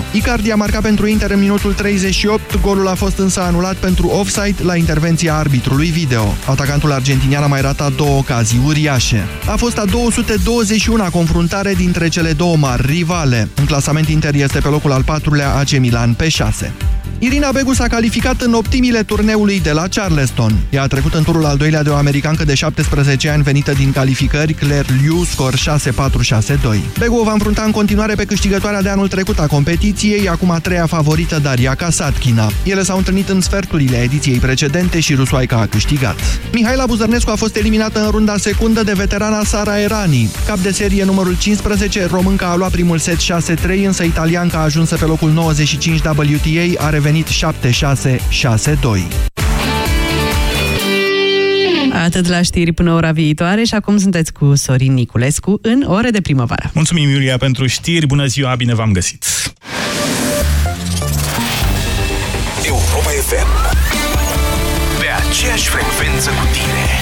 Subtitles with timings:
[0.00, 0.04] 0.
[0.12, 4.62] Icardi a marcat pentru Inter în minutul 38, golul a fost însă anulat pentru offside
[4.62, 6.34] la intervenția arbitrului video.
[6.46, 9.26] Atacantul argentinian a mai ratat două ocazii uriașe.
[9.46, 13.48] A fost a 221-a confruntare dintre cele două mari rivale.
[13.54, 16.72] În clasament Inter este pe locul al patrulea AC Milan pe 6.
[17.22, 20.56] Irina Begu s-a calificat în optimile turneului de la Charleston.
[20.70, 23.92] Ea a trecut în turul al doilea de o americancă de 17 ani venită din
[23.92, 25.58] calificări, Claire Liu, scor 6-4-6-2.
[26.98, 30.86] Begu va înfrunta în continuare pe câștigătoarea de anul trecut a competiției, acum a treia
[30.86, 32.50] favorită Daria Kasatkina.
[32.62, 36.16] Ele s-au întâlnit în sferturile ediției precedente și rusoaica a câștigat.
[36.52, 40.30] Mihaela Buzărnescu a fost eliminată în runda secundă de veterana Sara Erani.
[40.46, 43.20] Cap de serie numărul 15, românca a luat primul set 6-3,
[43.86, 49.06] însă italianca a ajuns pe locul 95 WTA, a revenit revenit 7662.
[52.04, 56.20] Atât la știri până ora viitoare și acum sunteți cu Sorin Niculescu în ore de
[56.20, 56.70] primăvară.
[56.74, 58.06] Mulțumim, Iulia, pentru știri.
[58.06, 59.24] Bună ziua, bine v-am găsit!
[62.66, 63.76] Europa FM
[65.00, 66.99] Pe aceeași frecvență cu tine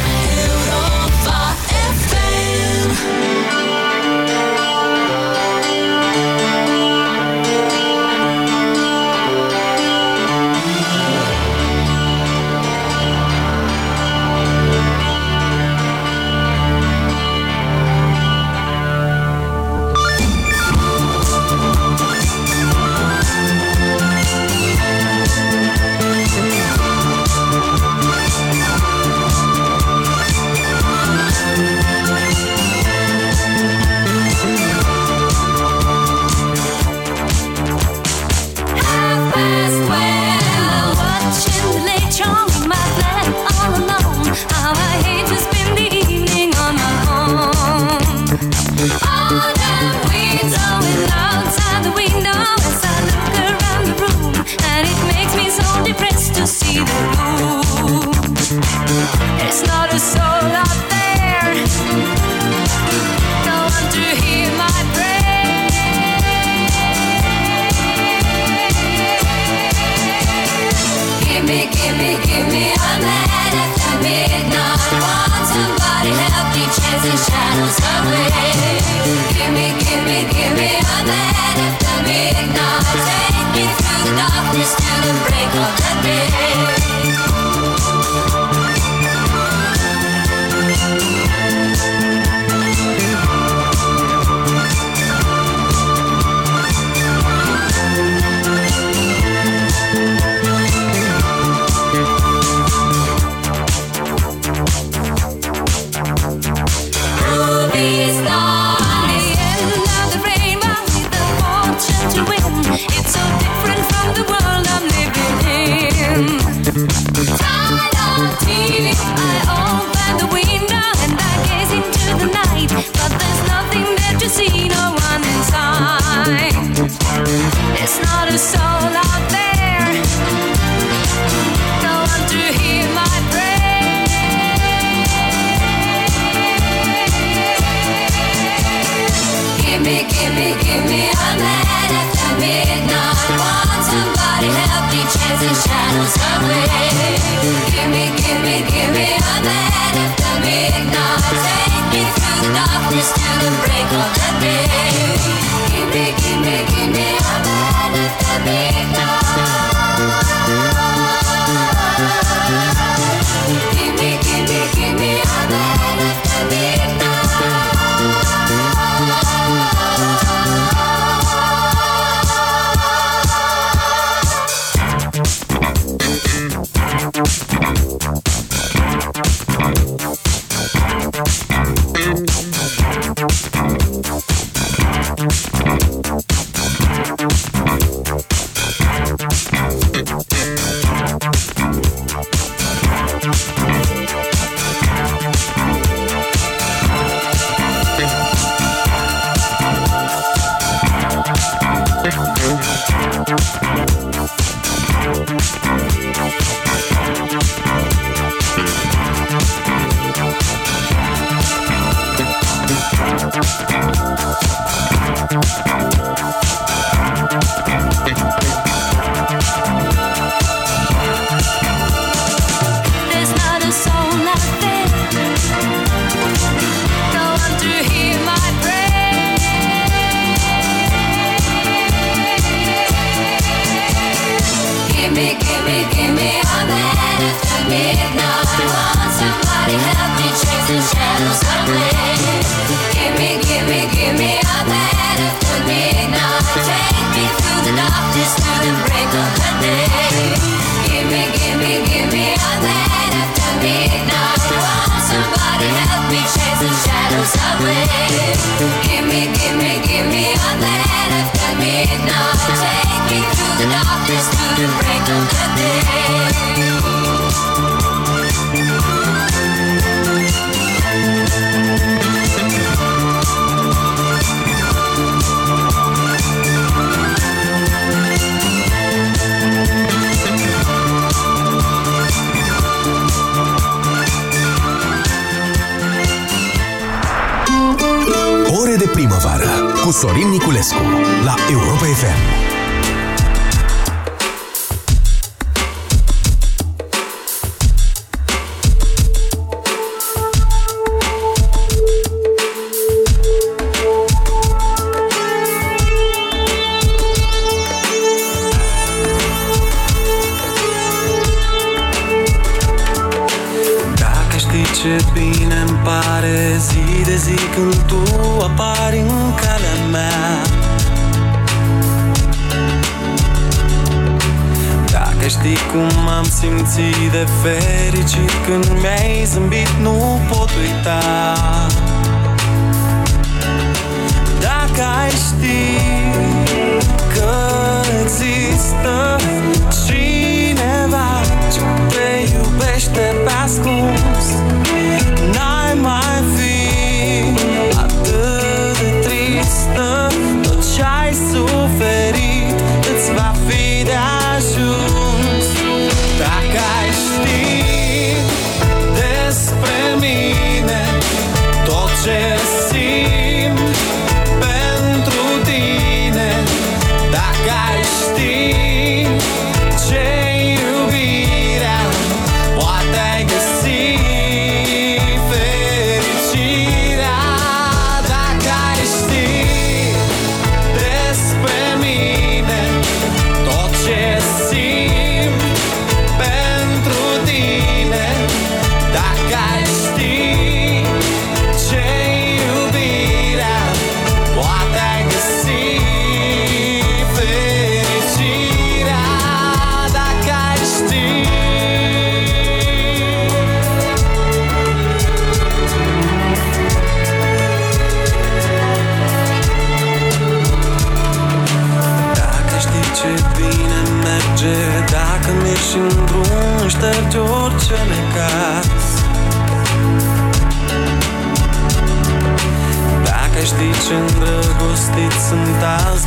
[290.09, 290.83] Sorin Niculescu
[291.23, 292.48] la Europa FM.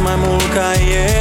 [0.03, 1.20] Mai mult ca ieri,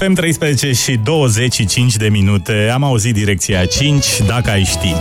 [0.00, 2.70] FM 13 și 25 de minute.
[2.72, 4.94] Am auzit direcția 5, dacă ai ști.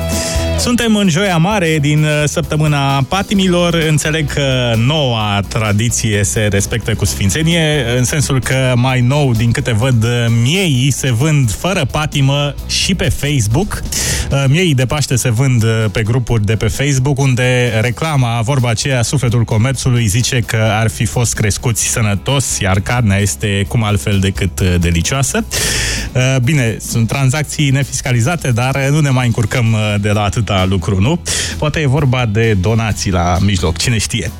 [0.60, 3.74] Suntem în Joia Mare din uh, săptămâna patimilor.
[3.74, 9.74] Înțeleg că noua tradiție se respectă cu sfințenie, în sensul că mai nou, din câte
[9.74, 10.10] văd, uh,
[10.42, 13.84] miei se vând fără patimă și pe Facebook.
[14.32, 19.02] Uh, Miei de Paște se vând pe grupuri de pe Facebook, unde reclama, vorba aceea,
[19.02, 24.62] sufletul comerțului zice că ar fi fost crescuți sănătos, iar carnea este cum altfel decât
[24.62, 25.46] delicioasă.
[26.44, 31.22] Bine, sunt tranzacții nefiscalizate, dar nu ne mai încurcăm de la atât atâta lucru, nu?
[31.58, 34.32] Poate e vorba de donații la mijloc, cine știe.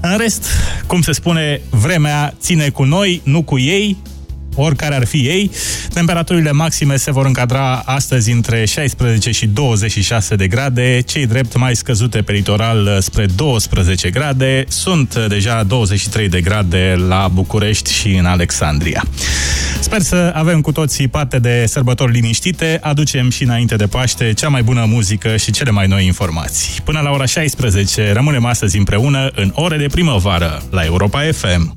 [0.00, 0.46] În rest,
[0.86, 3.96] cum se spune, vremea ține cu noi, nu cu ei,
[4.60, 5.50] oricare ar fi ei.
[5.92, 11.76] Temperaturile maxime se vor încadra astăzi între 16 și 26 de grade, cei drept mai
[11.76, 18.24] scăzute pe litoral spre 12 grade, sunt deja 23 de grade la București și în
[18.24, 19.04] Alexandria.
[19.80, 24.48] Sper să avem cu toții parte de sărbători liniștite, aducem și înainte de Paște cea
[24.48, 26.80] mai bună muzică și cele mai noi informații.
[26.84, 31.76] Până la ora 16 rămânem astăzi împreună în ore de primăvară la Europa FM.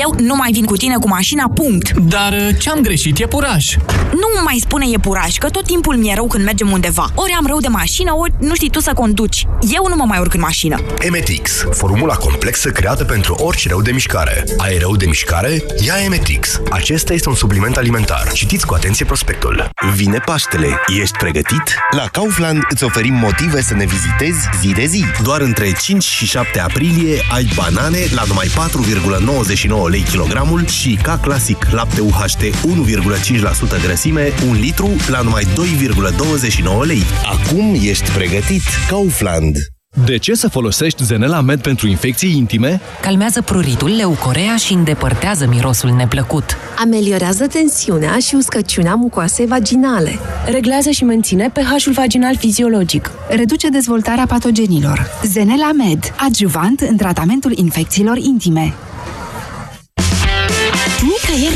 [0.00, 1.90] Eu nu mai vin cu tine cu mașina, punct.
[1.92, 3.18] Dar uh, ce-am greșit?
[3.18, 3.76] E puraj.
[4.12, 7.06] Nu mai spune e puraj, că tot timpul mi-e rău când mergem undeva.
[7.14, 9.46] Ori am rău de mașină, ori nu știi tu să conduci.
[9.74, 10.80] Eu nu mă mai urc în mașină.
[10.98, 14.44] Emetix, formula complexă creată pentru orice rău de mișcare.
[14.56, 15.64] Ai rău de mișcare?
[15.86, 16.60] Ia Emetix.
[16.70, 18.30] Acesta este un supliment alimentar.
[18.32, 19.68] Citiți cu atenție prospectul.
[19.94, 20.68] Vine Paștele.
[21.00, 21.62] Ești pregătit?
[21.90, 25.04] La Kaufland îți oferim motive să ne vizitezi zi de zi.
[25.22, 31.18] Doar între 5 și 7 aprilie ai banane la numai 4,99 lei kilogramul și ca
[31.22, 37.02] clasic lapte UHT 1,5% grăsime, un litru la numai 2,29 lei.
[37.24, 38.62] Acum ești pregătit.
[38.88, 39.56] Kaufland.
[40.04, 42.80] De ce să folosești Zenela Med pentru infecții intime?
[43.00, 46.56] Calmează pruritul, leucorea și îndepărtează mirosul neplăcut.
[46.78, 50.18] Ameliorează tensiunea și uscăciunea mucoasei vaginale.
[50.46, 53.10] Reglează și menține pH-ul vaginal fiziologic.
[53.28, 55.06] Reduce dezvoltarea patogenilor.
[55.24, 58.74] Zenela Med, adjuvant în tratamentul infecțiilor intime.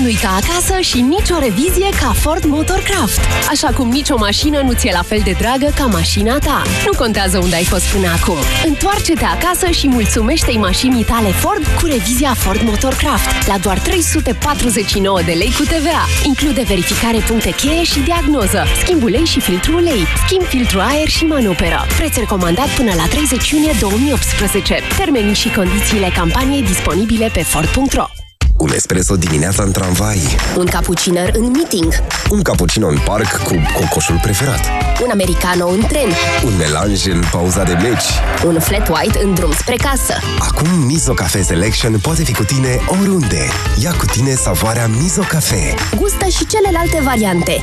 [0.02, 3.21] Nicăieri nu-i ca acasă și nicio revizie ca Ford Motorcraft.
[3.50, 6.62] Așa cum nicio mașină nu ți-e la fel de dragă ca mașina ta.
[6.87, 8.37] Nu contează unde ai fost până acum.
[8.66, 15.32] Întoarce-te acasă și mulțumește-i mașinii tale Ford cu revizia Ford Motorcraft la doar 349 de
[15.32, 16.04] lei cu TVA.
[16.25, 21.25] Include verificare puncte cheie și diagnoză, schimb ulei și filtru ulei, schimb filtru aer și
[21.25, 21.87] manoperă.
[21.97, 24.78] Preț recomandat până la 30 iunie 2018.
[24.97, 28.21] Termenii și condițiile campaniei disponibile pe Ford.ro.
[28.62, 30.19] Un espresso dimineața în tramvai.
[30.57, 31.95] Un cappucciner în meeting.
[32.31, 34.61] Un cappuccino în parc cu cocoșul preferat.
[35.02, 36.09] Un americano în tren.
[36.45, 38.04] Un melanj în pauza de meci.
[38.47, 40.14] Un flat white în drum spre casă.
[40.38, 43.49] Acum Mizo Cafe Selection poate fi cu tine oriunde.
[43.83, 45.75] Ia cu tine savoarea Mizo Cafe.
[45.97, 47.62] Gustă și celelalte variante.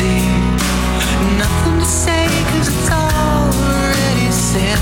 [0.00, 4.80] Nothing to say, cause it's already said.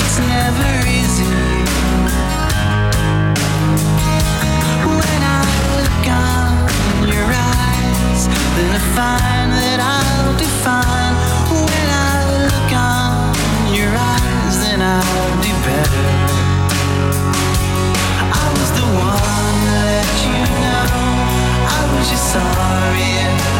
[0.00, 1.28] It's never easy.
[4.88, 5.44] When I
[5.76, 11.14] look on your eyes, then I find that I'll define.
[11.52, 12.16] When I
[12.48, 16.08] look on your eyes, then I'll do better.
[18.32, 20.32] I was the one that you
[20.64, 20.88] know.
[21.68, 23.04] I was just sorry.
[23.20, 23.59] Yeah.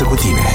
[0.00, 0.47] 阿根廷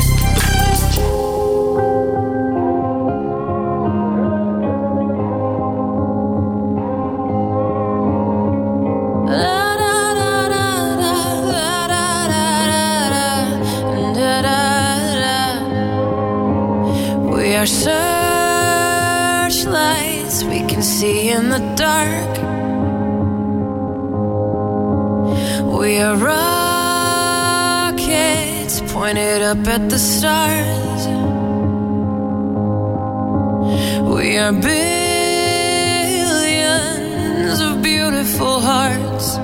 [38.33, 39.37] beautiful hearts.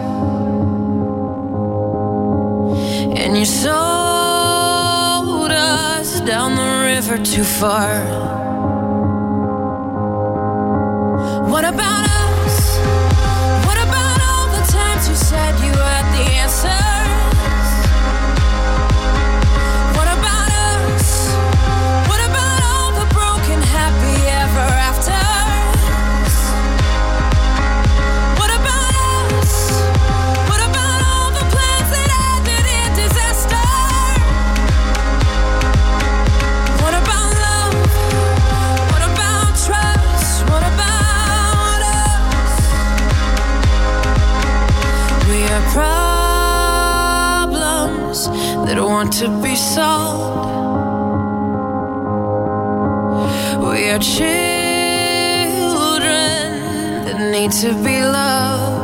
[3.19, 3.71] And you sold
[5.51, 8.03] us down the river too far.
[11.51, 11.98] What about?
[48.69, 50.45] That want to be sold.
[53.63, 54.29] We are children
[57.05, 58.78] that need to be loved.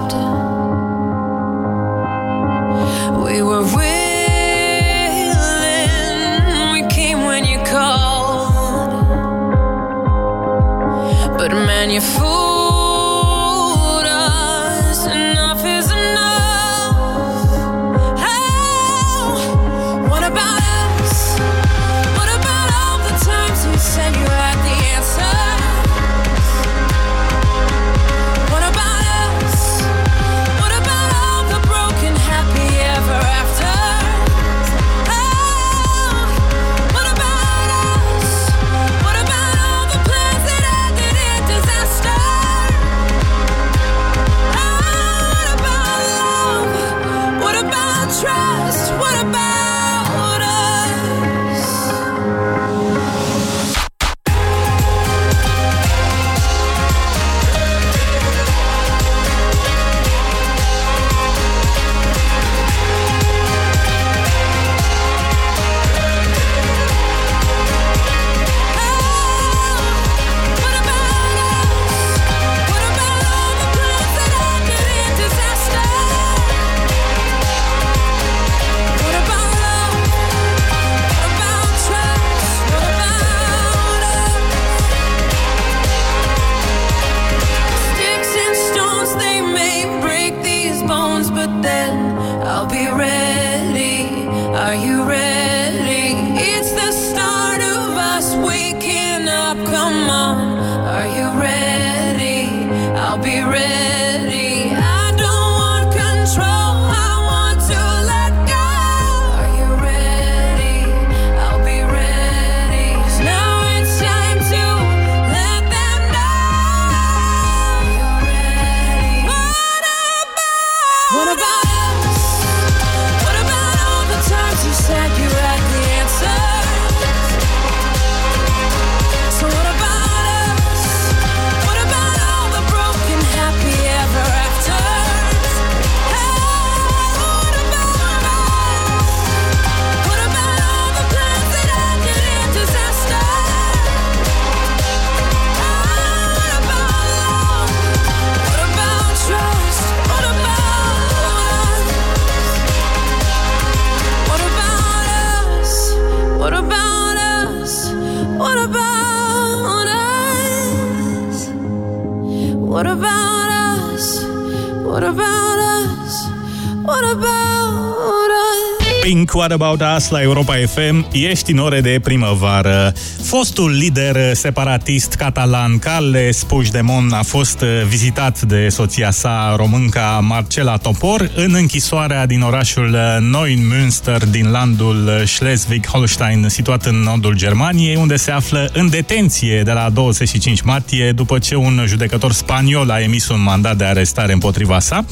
[169.45, 172.93] What About Us la Europa FM, ești în ore de primăvară.
[173.37, 181.31] Fostul lider separatist catalan Carles Puigdemont a fost vizitat de soția sa românca Marcela Topor
[181.35, 182.97] în închisoarea din orașul
[183.31, 189.89] Neumünster din landul Schleswig-Holstein, situat în nordul Germaniei, unde se află în detenție de la
[189.89, 195.05] 25 martie după ce un judecător spaniol a emis un mandat de arestare împotriva sa.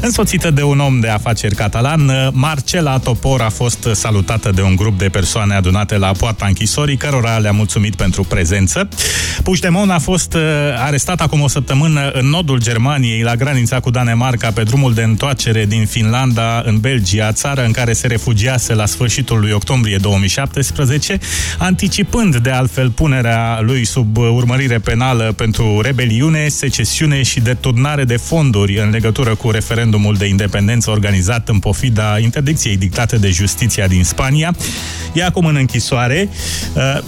[0.00, 4.98] Însoțită de un om de afaceri catalan, Marcela Topor a fost salutată de un grup
[4.98, 8.88] de persoane adunate la poarta închisorii, cărora le-a mulțumit pentru prezență.
[9.42, 10.40] Puigdemont a fost uh,
[10.76, 15.64] arestat acum o săptămână în nordul Germaniei, la granița cu Danemarca, pe drumul de întoarcere
[15.66, 21.18] din Finlanda în Belgia, țară în care se refugiase la sfârșitul lui octombrie 2017,
[21.58, 28.78] anticipând de altfel punerea lui sub urmărire penală pentru rebeliune, secesiune și deturnare de fonduri
[28.78, 34.54] în legătură cu referendumul de independență organizat în pofida interdicției dictate de justiția din Spania.
[35.12, 36.28] E acum în închisoare.
[36.74, 36.98] Uh,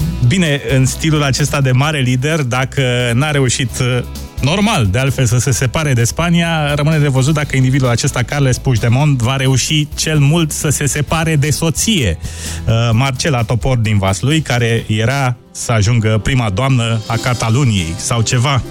[0.43, 2.83] Bine, în stilul acesta de mare lider, dacă
[3.15, 4.05] n-a reușit uh,
[4.41, 8.59] normal, de altfel, să se separe de Spania, rămâne de văzut dacă individul acesta, Carles
[8.59, 12.19] Puigdemont, va reuși cel mult să se separe de soție,
[12.67, 18.63] uh, Marcela Topor din Vaslui, care era să ajungă prima doamnă a Cataluniei sau ceva,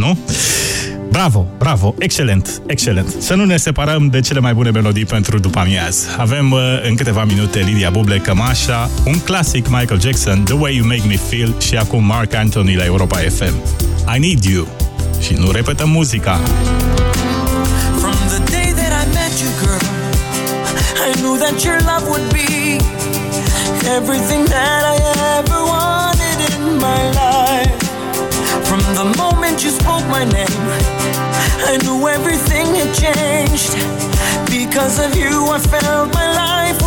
[0.00, 0.18] nu?
[1.10, 3.14] Bravo, bravo, excelent, excelent.
[3.18, 6.06] Să nu ne separăm de cele mai bune melodii pentru după amiaz.
[6.18, 10.86] Avem uh, în câteva minute Lidia Buble, Cămașa, un clasic Michael Jackson, The Way You
[10.86, 13.54] Make Me Feel și acum Mark Anthony la Europa FM.
[14.16, 14.68] I Need You.
[15.20, 16.40] Și nu repetăm muzica.
[18.00, 19.84] From the day that I met you, girl,
[21.08, 22.78] I knew that your love would be
[23.96, 24.99] everything that I
[30.20, 30.46] morning.
[31.64, 33.72] I knew everything had changed.
[34.50, 36.79] Because of you, I felt my life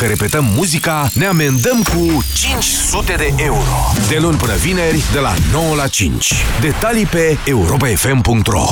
[0.00, 3.92] dacă repetăm muzica, ne amendăm cu 500 de euro.
[4.08, 6.34] De luni până vineri, de la 9 la 5.
[6.60, 8.64] Detalii pe europafm.ro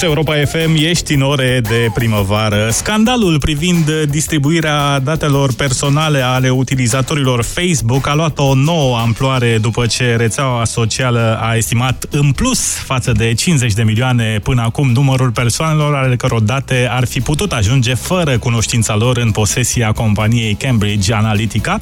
[0.00, 2.68] Asculți Europa FM, ești în ore de primăvară.
[2.70, 10.16] Scandalul privind distribuirea datelor personale ale utilizatorilor Facebook a luat o nouă amploare după ce
[10.16, 15.94] rețeaua socială a estimat în plus față de 50 de milioane până acum numărul persoanelor
[15.94, 21.78] ale căror date ar fi putut ajunge fără cunoștința lor în posesia companiei Cambridge Analytica.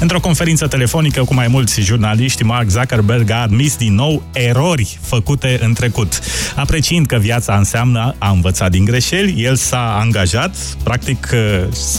[0.00, 5.58] Într-o conferință telefonică cu mai mulți jurnaliști, Mark Zuckerberg a admis din nou erori făcute
[5.62, 6.20] în trecut.
[6.56, 11.28] Apreciind că viața înseamnă a învăța din greșeli, el s-a angajat, practic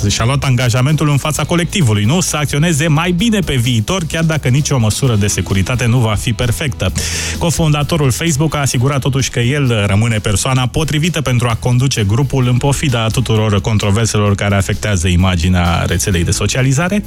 [0.10, 2.20] și-a luat angajamentul în fața colectivului, nu?
[2.20, 6.34] Să acționeze mai bine pe viitor, chiar dacă nicio măsură de securitate nu va fi
[6.34, 6.92] perfectă.
[7.38, 12.58] Cofondatorul Facebook a asigurat totuși că el rămâne persoana potrivită pentru a conduce grupul în
[12.58, 17.04] pofida tuturor controverselor care afectează imaginea rețelei de socializare.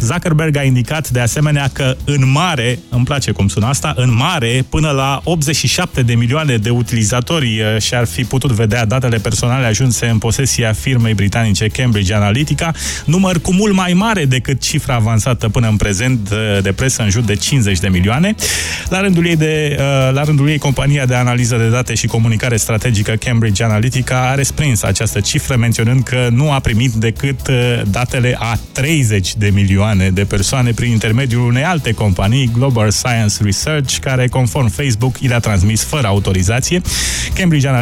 [0.00, 4.64] Zuckerberg a indicat de asemenea că în mare, îmi place cum sună asta, în mare,
[4.68, 10.06] până la 87 de milioane de utilizatori uh, și-ar fi putut vedea datele personale ajunse
[10.06, 12.72] în posesia firmei britanice Cambridge Analytica,
[13.04, 17.10] număr cu mult mai mare decât cifra avansată până în prezent uh, de presă în
[17.10, 18.34] jur de 50 de milioane.
[18.88, 22.56] La rândul ei, de, uh, la rândul ei compania de analiză de date și comunicare
[22.56, 27.40] strategică Cambridge Analytica a resprins această cifră menționând că nu a primit decât
[27.90, 33.96] datele a 30 de milioane de persoane prin intermediul unei alte companii, Global Science Research,
[34.00, 36.80] care, conform Facebook, i le-a transmis fără autorizație.
[37.34, 37.80] Cambridge Analytica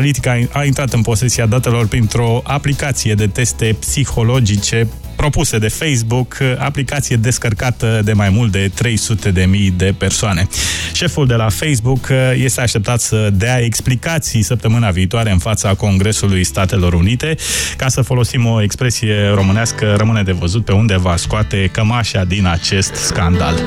[0.52, 4.86] a intrat în posesia datelor printr-o aplicație de teste psihologice
[5.16, 10.48] propuse de Facebook, aplicație descărcată de mai mult de 300 de mii de persoane.
[10.92, 16.92] Șeful de la Facebook este așteptat să dea explicații săptămâna viitoare în fața Congresului Statelor
[16.92, 17.36] Unite.
[17.76, 22.46] Ca să folosim o expresie românească, rămâne de văzut pe unde va scoate cămașa din
[22.46, 23.60] acest scandal.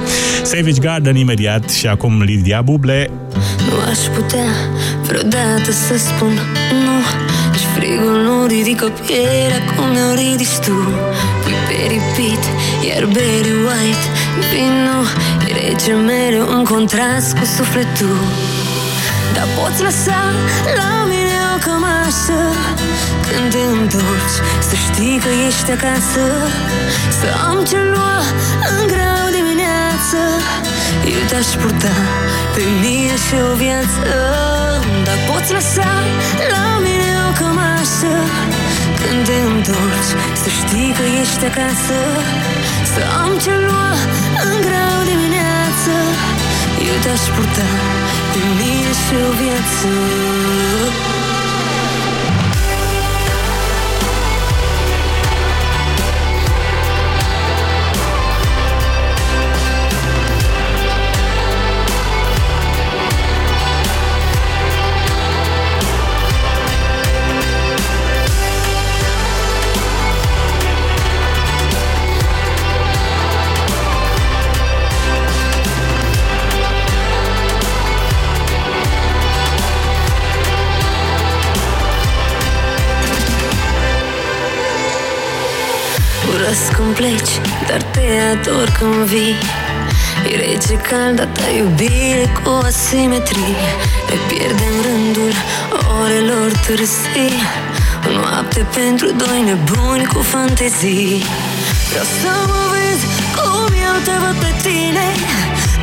[0.43, 3.09] Savage Garden imediat și acum Lidia Buble.
[3.69, 4.51] Nu aș putea
[5.03, 6.33] vreodată să spun
[6.85, 7.01] nu
[7.57, 10.77] Și frigul nu ridică pielea cum mi-o ridici tu
[11.41, 12.43] Pui pe repeat,
[12.87, 14.05] iar Barry White.
[14.49, 14.99] Vino,
[15.47, 18.19] e rece mereu în contrast cu sufletul
[19.33, 20.21] Dar poți lăsa
[20.79, 22.41] la mine o cămașă
[23.27, 24.37] Când te întorci,
[24.69, 26.25] să știi că ești acasă
[27.19, 28.17] Să am ce lua
[28.73, 30.19] în grau dimineață
[31.13, 31.95] Eu te-aș purta
[32.55, 34.11] pe mine și o viață
[35.05, 35.91] Dar poți lăsa
[36.53, 38.15] la mine o cămașă
[38.99, 41.99] Când te întorci Să știi că ești acasă
[42.93, 43.91] Să am ce lua
[44.47, 45.93] în grau dimineață
[46.89, 47.69] Eu te-aș purta
[48.31, 49.91] pe mine și o viață
[86.93, 87.33] când pleci,
[87.67, 89.35] dar te ador când vii.
[90.31, 93.67] E rece calda ta iubire cu asimetrie.
[94.09, 95.33] Ne pierdem rândul
[96.01, 97.41] orelor târzii
[98.07, 101.23] O noapte pentru doi nebuni cu fantezii.
[101.89, 105.07] Vreau să mă vezi cum eu te văd pe tine.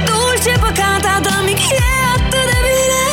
[0.07, 3.07] Dulce păcata, dar mic e atât de bine.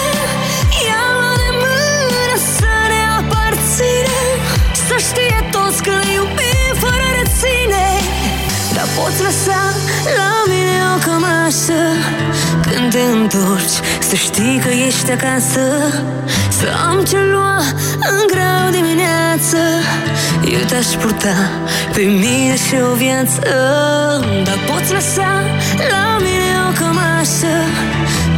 [0.88, 4.38] Ia-mă de mână să ne aparținem.
[4.88, 6.47] Să știe toți că le iubim
[7.38, 7.88] fără reține
[8.74, 9.62] Dar poți lăsa
[10.18, 11.82] la mine o cămașă.
[12.62, 13.78] Când te întorci
[14.10, 15.66] Să știi că ești acasă.
[16.50, 17.58] Să am ce lua
[18.16, 19.60] în grau dimineață.
[20.54, 21.38] Eu te-aș purta
[21.94, 23.42] pe mine și o viață.
[24.46, 25.32] Dar poți lăsa
[25.92, 27.56] la mine o cămașă.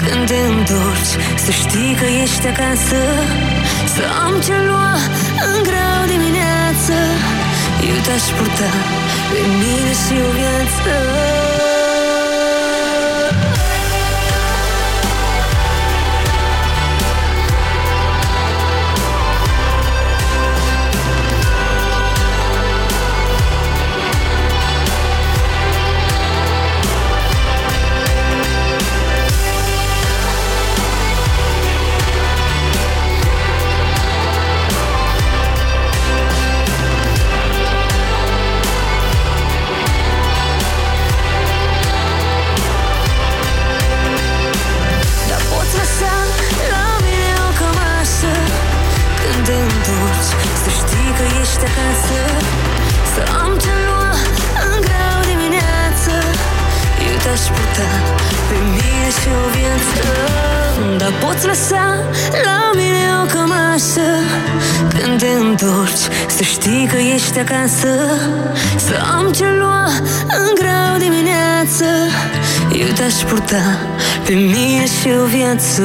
[0.03, 1.13] Când te întorci
[1.45, 3.01] Să știi că ești acasă.
[3.95, 4.93] Să am ce lua
[5.51, 6.95] în grau dimineață
[7.89, 8.69] Eu te-aș purta
[9.29, 9.93] pe mine
[61.49, 61.85] lăsa
[62.43, 64.09] la mine o cămașă
[64.89, 67.91] Când te întorci Să știi că ești acasă.
[68.77, 69.85] Să am ce lua
[70.39, 71.85] în grau dimineață.
[72.79, 73.77] Eu te-aș purta
[74.25, 75.83] Pe mine și o viață.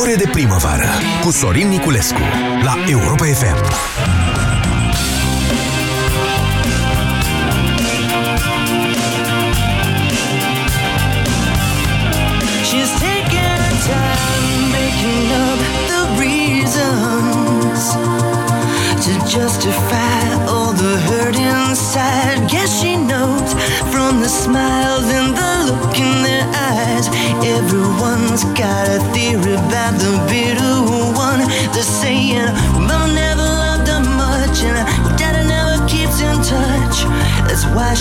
[0.00, 0.88] Ore de primăvară
[1.24, 2.20] cu Sorin Niculescu
[2.62, 3.91] la Europa FM.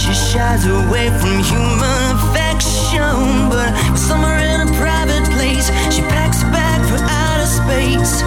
[0.01, 3.13] She shies away from human affection.
[3.53, 8.23] But somewhere in a private place, she packs a bag for outer space.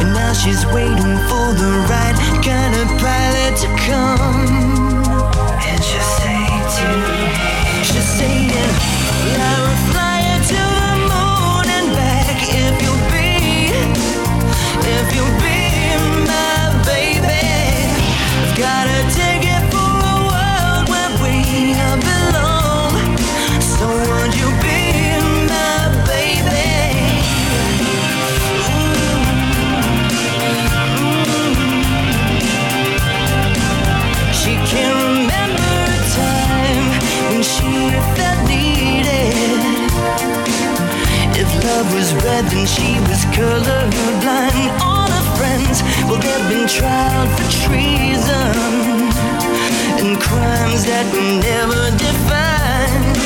[0.00, 4.44] And now she's waiting for the right kind of pilot to come.
[5.68, 6.44] And she'll say
[6.76, 7.20] to me,
[7.88, 8.52] she'll say,
[9.40, 13.72] I will fly you to the moon and back if you'll be,
[14.84, 15.55] if you'll be
[42.66, 44.70] she was colorblind.
[44.82, 49.06] All her friends, well, they've been tried for treason
[50.02, 53.16] and crimes that were never defined.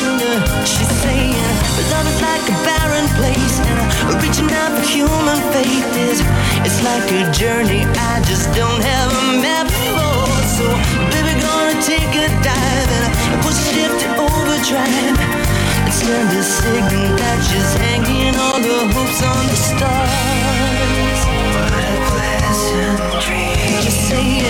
[0.68, 5.88] She's saying, but love is like a barren place, and reaching out for human faith
[6.08, 6.20] is
[6.62, 7.82] it's like a journey
[8.12, 10.28] I just don't have a map for.
[10.56, 10.66] So,
[11.10, 13.08] baby, gonna take a dive and
[13.42, 15.59] push shift to overdrive.
[15.90, 21.20] Send a signal that she's hanging all the hopes on the stars.
[21.54, 23.82] What a pleasant dream.
[23.82, 24.44] Just saying,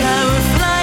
[0.00, 0.73] I will fly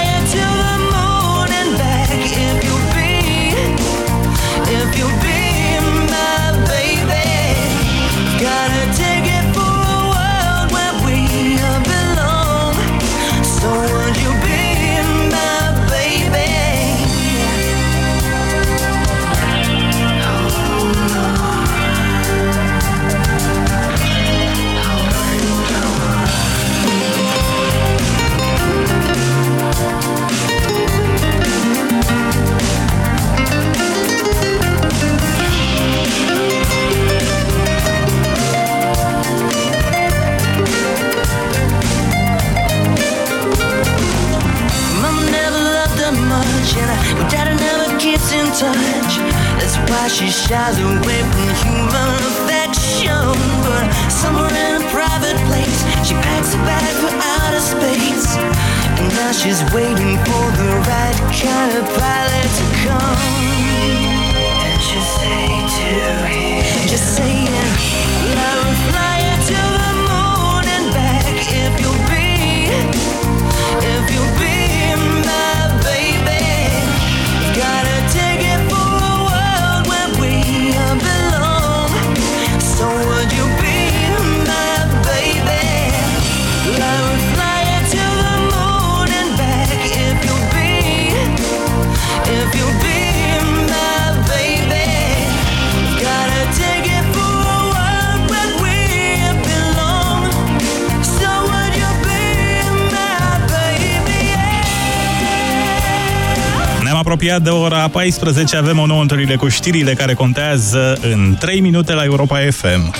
[107.12, 111.92] apropiat de ora 14, avem o nouă întâlnire cu știrile care contează în 3 minute
[111.92, 112.94] la Europa FM.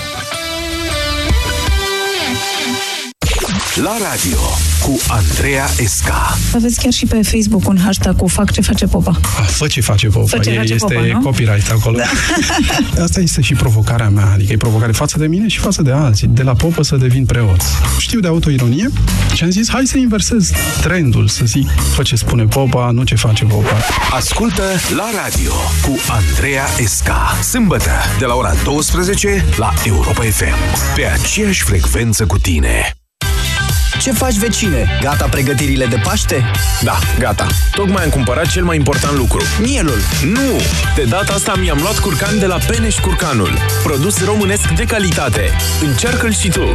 [3.82, 4.38] La radio
[4.82, 6.38] cu Andreea Esca.
[6.54, 9.20] Aveți chiar și pe Facebook un hashtag cu fac ce face popa.
[9.46, 10.26] Fă ce face Popa.
[10.26, 11.20] Fă ce E- face este Popa, nu?
[11.20, 11.96] copyright acolo.
[11.96, 12.04] Da.
[13.04, 16.26] Asta este și provocarea mea, adică e provocare față de mine și față de alții.
[16.26, 17.60] De la popă să devin preot.
[17.98, 18.90] Știu de autoironie
[19.34, 20.50] și am zis, hai să inversez
[20.82, 23.76] trendul, să zic, fă ce spune popa, nu ce face popa.
[24.12, 24.62] Ascultă
[24.96, 25.52] la radio
[25.82, 27.38] cu Andreea Esca.
[27.50, 30.94] Sâmbătă de la ora 12 la Europa FM.
[30.94, 32.96] Pe aceeași frecvență cu tine.
[34.02, 34.98] Ce faci, vecine?
[35.00, 36.50] Gata pregătirile de Paște?
[36.80, 37.46] Da, gata.
[37.70, 39.42] Tocmai am cumpărat cel mai important lucru.
[39.60, 39.98] Mielul.
[40.24, 40.60] Nu!
[40.94, 43.58] De data asta mi-am luat curcan de la Peneș Curcanul.
[43.82, 45.50] Produs românesc de calitate.
[45.80, 46.74] Încearcă-l și tu!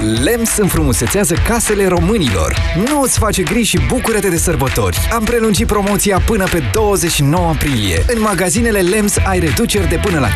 [0.00, 2.56] LEMS înfrumusețează casele românilor.
[2.88, 4.98] Nu îți face griji și bucură-te de sărbători.
[5.12, 8.04] Am prelungit promoția până pe 29 aprilie.
[8.06, 10.32] În magazinele LEMS ai reduceri de până la 55%.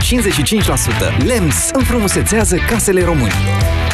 [1.26, 3.91] LEMS înfrumusețează casele românilor.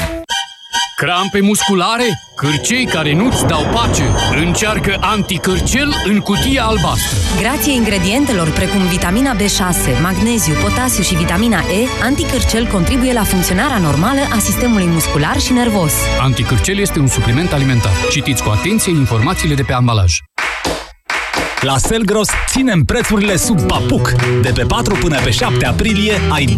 [1.05, 2.05] Crampe musculare?
[2.35, 4.03] Cârcei care nu-ți dau pace?
[4.45, 7.19] Încearcă anticârcel în cutia albastră.
[7.41, 14.21] Grație ingredientelor precum vitamina B6, magneziu, potasiu și vitamina E, anticârcel contribuie la funcționarea normală
[14.35, 15.93] a sistemului muscular și nervos.
[16.21, 17.93] Anticârcel este un supliment alimentar.
[18.11, 20.13] Citiți cu atenție informațiile de pe ambalaj.
[21.61, 24.13] La Selgros ținem prețurile sub papuc.
[24.43, 26.55] De pe 4 până pe 7 aprilie ai 20%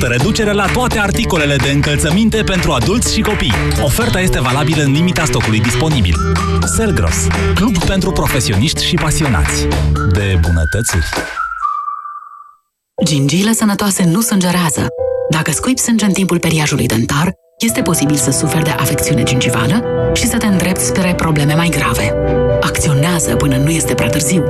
[0.00, 3.52] reducere la toate articolele de încălțăminte pentru adulți și copii.
[3.82, 6.14] Oferta este valabilă în limita stocului disponibil.
[6.76, 9.66] Selgros, club pentru profesioniști și pasionați
[10.12, 11.06] de bunătățuri.
[13.04, 14.86] Gingiile sănătoase nu sângerează.
[15.30, 20.26] Dacă scuipi sânge în timpul periajului dentar, este posibil să suferi de afecțiune gingivală și
[20.26, 22.14] să te îndrepți spre probleme mai grave.
[22.84, 24.44] Acționează până nu este prea târziu.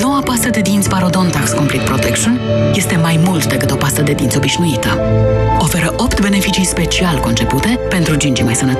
[0.00, 2.40] Noua pastă de dinți Parodontax Complete Protection
[2.74, 5.00] este mai mult decât o pastă de dinți obișnuită.
[5.58, 8.70] Oferă 8 beneficii special concepute pentru gingii mai sănătoase